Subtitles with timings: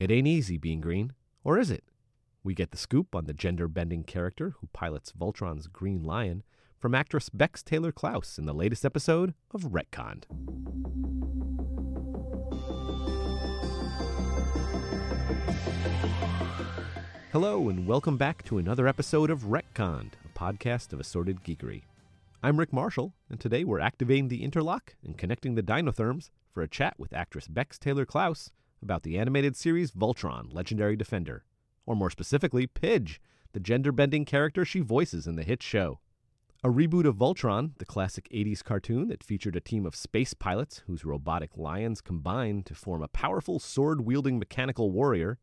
[0.00, 1.82] It ain't easy being green, or is it?
[2.44, 6.44] We get the scoop on the gender bending character who pilots Voltron's Green Lion
[6.78, 10.22] from actress Bex Taylor Klaus in the latest episode of Retconned.
[17.32, 21.82] Hello, and welcome back to another episode of Retconned, a podcast of assorted geekery.
[22.40, 26.68] I'm Rick Marshall, and today we're activating the interlock and connecting the dynotherms for a
[26.68, 28.52] chat with actress Bex Taylor Klaus
[28.82, 31.44] about the animated series Voltron Legendary Defender,
[31.86, 33.20] or more specifically, Pidge,
[33.52, 36.00] the gender bending character she voices in the hit show.
[36.64, 40.82] A reboot of Voltron, the classic 80s cartoon that featured a team of space pilots
[40.86, 45.38] whose robotic lions combined to form a powerful sword wielding mechanical warrior,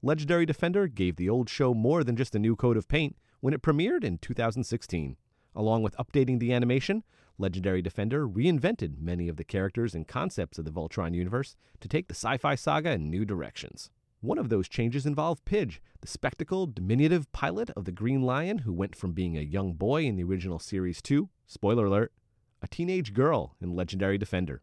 [0.00, 3.52] Legendary Defender gave the old show more than just a new coat of paint when
[3.52, 5.16] it premiered in 2016.
[5.56, 7.02] Along with updating the animation,
[7.40, 12.06] Legendary Defender reinvented many of the characters and concepts of the Voltron universe to take
[12.06, 13.90] the sci fi saga in new directions.
[14.20, 18.74] One of those changes involved Pidge, the spectacled, diminutive pilot of the Green Lion who
[18.74, 22.12] went from being a young boy in the original series to, spoiler alert,
[22.60, 24.60] a teenage girl in Legendary Defender.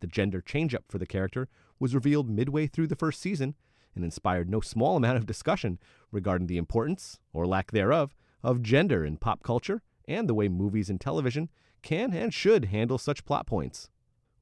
[0.00, 3.54] The gender change up for the character was revealed midway through the first season
[3.94, 5.78] and inspired no small amount of discussion
[6.12, 10.90] regarding the importance, or lack thereof, of gender in pop culture and the way movies
[10.90, 11.48] and television
[11.84, 13.90] can and should handle such plot points.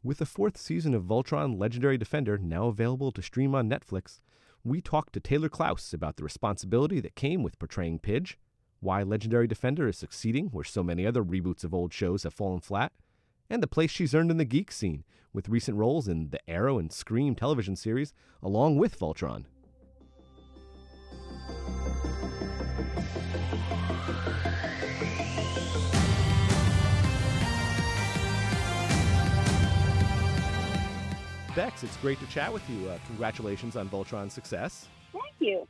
[0.03, 4.21] With the fourth season of Voltron Legendary Defender now available to stream on Netflix,
[4.65, 8.37] we talked to Taylor Klaus about the responsibility that came with portraying Pidge,
[8.81, 12.61] why Legendary Defender is succeeding where so many other reboots of old shows have fallen
[12.61, 12.93] flat,
[13.51, 16.79] and the place she's earned in the geek scene with recent roles in the Arrow
[16.79, 19.45] and Scream television series along with Voltron.
[31.55, 32.89] Bex, it's great to chat with you.
[32.89, 34.89] Uh, congratulations on Voltron's success.
[35.12, 35.69] Thank you.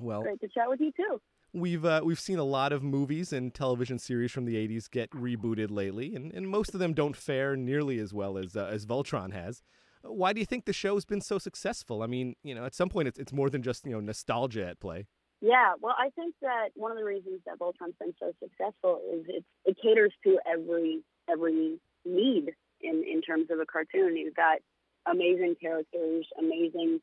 [0.00, 1.20] Well, Great to chat with you too.
[1.52, 5.10] We've uh, we've seen a lot of movies and television series from the '80s get
[5.10, 8.86] rebooted lately, and, and most of them don't fare nearly as well as uh, as
[8.86, 9.62] Voltron has.
[10.02, 12.02] Why do you think the show's been so successful?
[12.02, 14.66] I mean, you know, at some point it's it's more than just you know nostalgia
[14.66, 15.06] at play.
[15.40, 19.24] Yeah, well, I think that one of the reasons that Voltron's been so successful is
[19.28, 24.16] it it caters to every every need in in terms of a cartoon.
[24.16, 24.58] You've got
[25.06, 27.00] amazing characters, amazing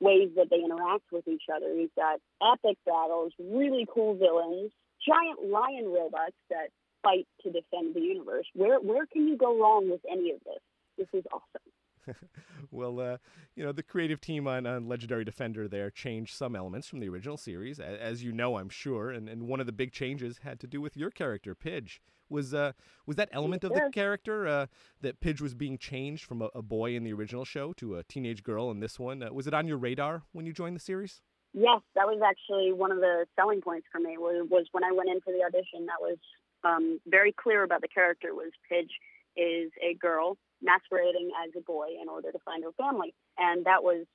[0.00, 1.72] ways that they interact with each other.
[1.74, 4.72] You've got epic battles, really cool villains,
[5.06, 6.68] giant lion robots that
[7.02, 8.46] fight to defend the universe.
[8.54, 10.62] Where where can you go wrong with any of this?
[10.98, 12.16] This is awesome.
[12.70, 13.16] well, uh,
[13.54, 17.08] you know, the creative team on, on Legendary Defender there changed some elements from the
[17.08, 19.10] original series, as, as you know, I'm sure.
[19.10, 22.00] And, and one of the big changes had to do with your character, Pidge.
[22.28, 22.72] Was uh,
[23.06, 24.66] was that element of the character uh,
[25.00, 28.02] that Pidge was being changed from a, a, boy in the original show to a
[28.04, 29.22] teenage girl in this one?
[29.22, 31.22] Uh, was it on your radar when you joined the series?
[31.52, 34.18] Yes, that was actually one of the selling points for me.
[34.18, 35.86] Was, was when I went into the audition.
[35.86, 36.18] That was
[36.64, 38.34] um, very clear about the character.
[38.34, 38.90] Was Pidge
[39.36, 43.14] is a girl masquerading as a boy in order to find her family.
[43.38, 44.06] And that was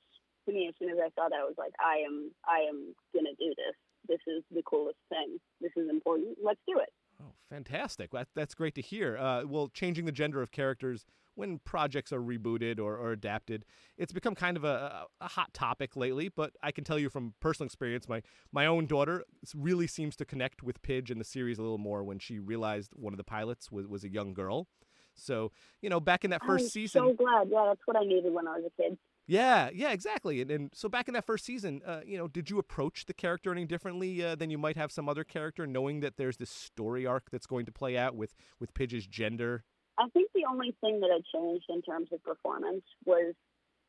[0.46, 2.94] to me as soon as I saw that I was like, I am I am
[3.14, 3.76] gonna do this.
[4.08, 5.38] This is the coolest thing.
[5.60, 6.38] This is important.
[6.42, 6.90] Let's do it.
[7.22, 8.10] Oh, fantastic!
[8.10, 9.16] That, that's great to hear.
[9.16, 13.64] Uh, well, changing the gender of characters when projects are rebooted or, or adapted,
[13.96, 16.28] it's become kind of a, a, hot topic lately.
[16.28, 18.22] But I can tell you from personal experience, my
[18.52, 19.24] my own daughter
[19.54, 22.92] really seems to connect with Pidge in the series a little more when she realized
[22.94, 24.68] one of the pilots was, was a young girl.
[25.14, 25.52] So,
[25.82, 27.02] you know, back in that 1st season.
[27.02, 27.48] so glad.
[27.50, 28.98] Yeah, that's what I needed when I was a kid.
[29.26, 30.40] Yeah, yeah, exactly.
[30.40, 33.14] And, and so back in that first season, uh, you know, did you approach the
[33.14, 36.50] character any differently uh, than you might have some other character, knowing that there's this
[36.50, 39.64] story arc that's going to play out with with Pidge's gender?
[39.98, 43.34] I think the only thing that had changed in terms of performance was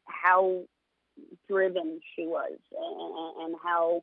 [0.06, 0.64] how
[1.50, 4.02] driven she was and, and how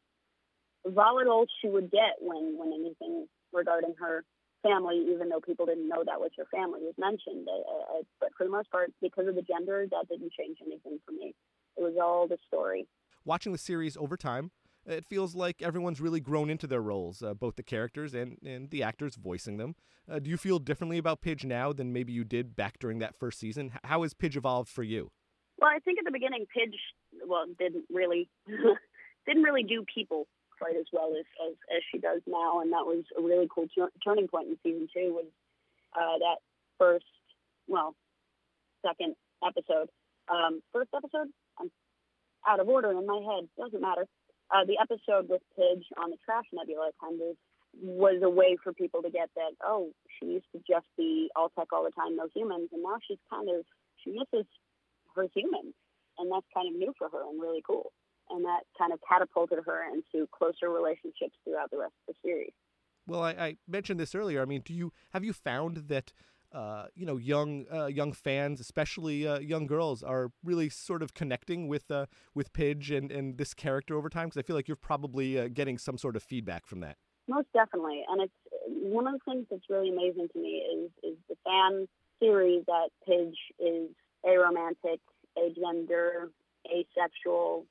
[0.86, 4.24] volatile she would get when when anything regarding her
[4.62, 7.48] family, even though people didn't know that was your family, was mentioned.
[7.48, 10.98] Uh, uh, but for the most part, because of the gender, that didn't change anything
[11.04, 11.34] for me.
[11.76, 12.86] It was all the story.
[13.24, 14.50] Watching the series over time,
[14.86, 18.70] it feels like everyone's really grown into their roles, uh, both the characters and, and
[18.70, 19.74] the actors voicing them.
[20.10, 23.14] Uh, do you feel differently about Pidge now than maybe you did back during that
[23.14, 23.72] first season?
[23.84, 25.10] How has Pidge evolved for you?
[25.58, 26.76] Well, I think at the beginning, Pidge,
[27.26, 28.28] well, didn't really
[29.26, 30.26] didn't really do people
[30.60, 32.60] quite as well as, as, as she does now.
[32.60, 33.66] And that was a really cool
[34.04, 35.26] turning point in season two was
[35.96, 36.38] uh, that
[36.78, 37.08] first,
[37.66, 37.94] well,
[38.84, 39.88] second episode.
[40.28, 41.70] Um, first episode, I'm
[42.46, 43.48] out of order in my head.
[43.58, 44.06] Doesn't matter.
[44.50, 47.36] Uh, the episode with Pidge on the trash nebula kind of
[47.80, 49.52] was a way for people to get that.
[49.64, 52.98] Oh, she used to just be all tech all the time, no humans, and now
[53.06, 53.64] she's kind of
[54.02, 54.46] she misses
[55.14, 55.74] her humans,
[56.18, 57.92] and that's kind of new for her and really cool
[58.30, 62.52] and that kind of catapulted her into closer relationships throughout the rest of the series.
[63.06, 64.42] Well, I, I mentioned this earlier.
[64.42, 66.12] I mean, do you have you found that
[66.52, 71.14] uh, you know young uh, young fans, especially uh, young girls, are really sort of
[71.14, 74.28] connecting with uh, with Pidge and, and this character over time?
[74.28, 76.96] Because I feel like you're probably uh, getting some sort of feedback from that.
[77.28, 78.32] Most definitely, and it's
[78.68, 81.86] one of the things that's really amazing to me is is the fan
[82.18, 83.88] theory that Pidge is
[84.24, 85.00] aromantic,
[85.38, 86.28] agender,
[86.66, 87.66] asexual,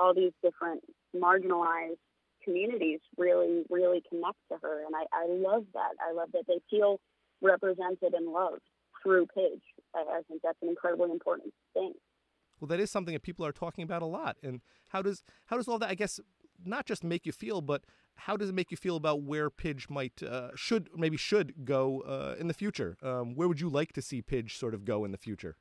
[0.00, 0.82] all these different
[1.14, 1.98] marginalized
[2.42, 4.84] communities really, really connect to her.
[4.86, 5.92] And I, I love that.
[6.00, 6.98] I love that they feel
[7.42, 8.62] represented and loved
[9.02, 9.62] through Pidge.
[9.94, 11.92] I, I think that's an incredibly important thing.
[12.60, 14.36] Well, that is something that people are talking about a lot.
[14.42, 15.90] And how does how does all that?
[15.90, 16.20] I guess
[16.64, 19.88] not just make you feel, but how does it make you feel about where Pidge
[19.88, 22.96] might uh, should maybe should go uh, in the future?
[23.02, 25.56] Um, where would you like to see Pidge sort of go in the future?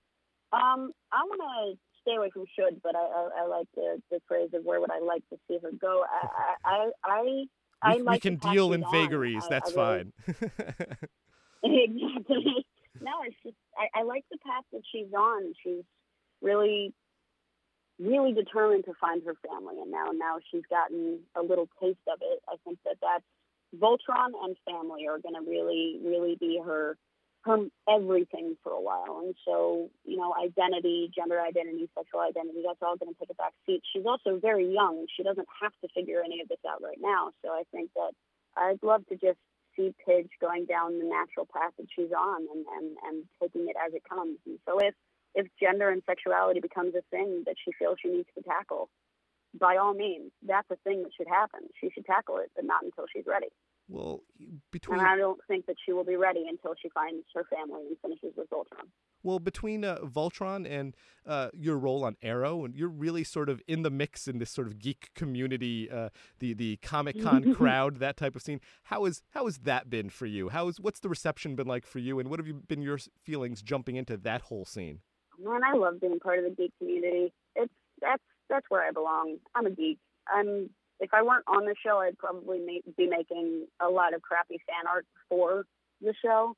[0.52, 4.20] Um, I want to stay away from should, but I, I, I like the, the
[4.28, 6.04] phrase of where would I like to see her go.
[6.10, 7.44] I I I,
[7.82, 9.44] I we, like we can deal in vagaries.
[9.44, 9.50] On.
[9.50, 10.14] That's fine.
[11.64, 12.66] exactly.
[13.02, 15.54] No, it's just I, I like the path that she's on.
[15.64, 15.84] She's
[16.42, 16.94] really
[18.00, 22.20] really determined to find her family, and now now she's gotten a little taste of
[22.22, 22.40] it.
[22.48, 23.24] I think that that's
[23.78, 26.98] Voltron and family are going to really really be her
[27.46, 27.58] her
[27.88, 29.22] everything for a while.
[29.24, 33.36] And so, you know, identity, gender identity, sexual identity, that's all going to take a
[33.36, 33.82] back seat.
[33.94, 35.06] She's also very young.
[35.16, 37.32] She doesn't have to figure any of this out right now.
[37.44, 38.12] So I think that
[38.58, 39.40] I'd love to just
[39.76, 43.76] see Pidge going down the natural path that she's on and, and, and taking it
[43.80, 44.38] as it comes.
[44.46, 44.94] And so if,
[45.36, 48.90] if gender and sexuality becomes a thing that she feels she needs to tackle,
[49.58, 51.62] by all means, that's a thing that should happen.
[51.80, 53.48] She should tackle it, but not until she's ready.
[53.90, 54.22] Well,
[54.72, 57.88] between and I don't think that she will be ready until she finds her family
[57.88, 58.88] and finishes with Voltron.
[59.24, 60.96] Well, between uh, Voltron and
[61.26, 64.52] uh, your role on Arrow, and you're really sort of in the mix in this
[64.52, 68.62] sort of geek community, uh, the the Comic Con crowd, that type of scene.
[68.84, 70.50] How is how has that been for you?
[70.50, 73.00] How is what's the reception been like for you, and what have you been your
[73.24, 75.00] feelings jumping into that whole scene?
[75.44, 77.34] Man, I love being part of the geek community.
[77.56, 79.38] It's that's that's where I belong.
[79.56, 79.98] I'm a geek.
[80.32, 84.22] I'm if I weren't on the show, I'd probably make, be making a lot of
[84.22, 85.66] crappy fan art for
[86.02, 86.56] the show.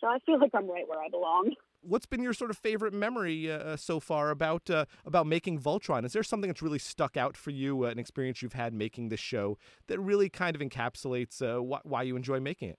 [0.00, 1.54] So I feel like I'm right where I belong.
[1.82, 5.60] What's been your sort of favorite memory uh, uh, so far about uh, about making
[5.60, 6.04] Voltron?
[6.04, 9.08] Is there something that's really stuck out for you, uh, an experience you've had making
[9.08, 9.56] this show
[9.88, 12.78] that really kind of encapsulates uh, wh- why you enjoy making it?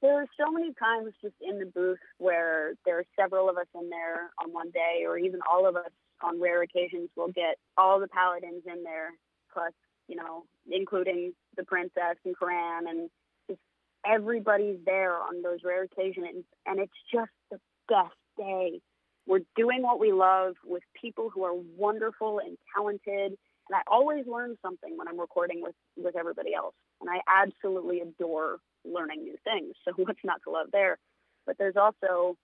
[0.00, 3.66] There are so many times just in the booth where there are several of us
[3.74, 5.90] in there on one day, or even all of us
[6.22, 9.10] on rare occasions will get all the paladins in there,
[9.52, 9.72] plus
[10.08, 13.10] you know, including the princess and Coran and
[13.48, 13.60] just
[14.06, 16.44] everybody's there on those rare occasions.
[16.66, 17.58] And it's just the
[17.88, 18.80] best day.
[19.26, 23.36] We're doing what we love with people who are wonderful and talented.
[23.68, 26.74] And I always learn something when I'm recording with, with everybody else.
[27.00, 29.74] And I absolutely adore learning new things.
[29.84, 30.98] So what's not to love there?
[31.46, 32.36] But there's also,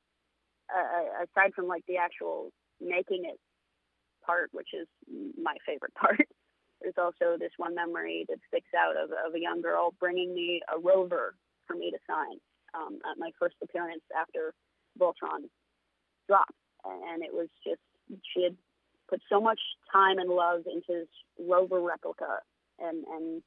[0.75, 2.51] uh, aside from like the actual
[2.81, 3.39] making it
[4.25, 4.87] part, which is
[5.41, 6.27] my favorite part,
[6.83, 10.61] there's also this one memory that sticks out of, of a young girl bringing me
[10.75, 11.35] a rover
[11.67, 12.39] for me to sign
[12.75, 14.53] um, at my first appearance after
[14.99, 15.49] Voltron
[16.29, 16.53] dropped.
[16.85, 17.81] And it was just,
[18.35, 18.57] she had
[19.09, 19.61] put so much
[19.93, 21.09] time and love into this
[21.39, 22.41] rover replica.
[22.79, 23.43] And, and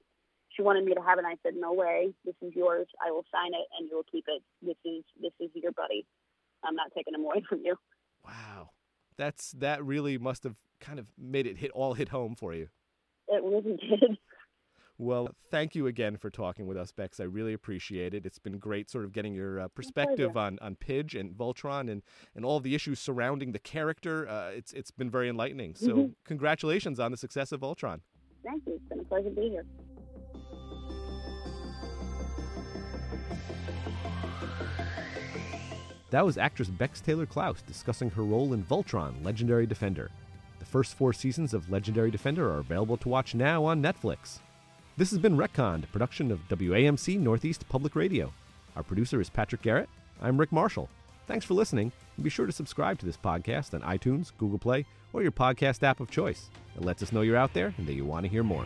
[0.50, 1.26] she wanted me to have it.
[1.26, 2.88] And I said, no way, this is yours.
[3.06, 4.42] I will sign it and you will keep it.
[4.62, 6.06] This is, this is your buddy.
[6.64, 7.76] I'm not taking him away from you.
[8.26, 8.72] Wow.
[9.18, 12.70] That's, that really must have kind of made it hit all hit home for you.
[13.28, 14.18] It really did.
[14.98, 17.20] Well, thank you again for talking with us, Bex.
[17.20, 18.26] I really appreciate it.
[18.26, 22.02] It's been great sort of getting your uh, perspective on, on Pidge and Voltron and,
[22.34, 24.28] and all the issues surrounding the character.
[24.28, 25.76] Uh, it's, it's been very enlightening.
[25.76, 26.12] So, mm-hmm.
[26.24, 28.00] congratulations on the success of Voltron.
[28.46, 28.76] Thank you.
[28.76, 29.66] It's been a pleasure to be here.
[36.12, 40.12] That was actress Bex Taylor Klaus discussing her role in Voltron Legendary Defender.
[40.76, 44.40] First four seasons of Legendary Defender are available to watch now on Netflix.
[44.98, 48.34] This has been Retconned, production of WAMC Northeast Public Radio.
[48.76, 49.88] Our producer is Patrick Garrett.
[50.22, 50.90] I'm Rick Marshall.
[51.28, 54.86] Thanks for listening, and be sure to subscribe to this podcast on iTunes, Google Play,
[55.14, 56.50] or your podcast app of choice.
[56.76, 58.66] It lets us know you're out there and that you want to hear more.